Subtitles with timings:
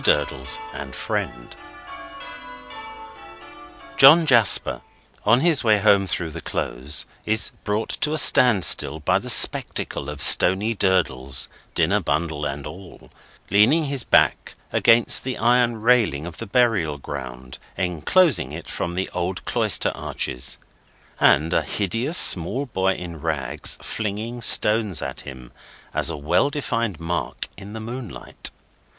[0.03, 1.55] DURDLES AND FRIEND
[3.97, 4.81] John Jasper,
[5.25, 9.29] on his way home through the Close, is brought to a stand still by the
[9.29, 13.11] spectacle of Stony Durdles, dinner bundle and all,
[13.51, 19.07] leaning his back against the iron railing of the burial ground enclosing it from the
[19.11, 20.57] old cloister arches;
[21.19, 25.51] and a hideous small boy in rags flinging stones at him
[25.93, 28.49] as a well defined mark in the moonlight.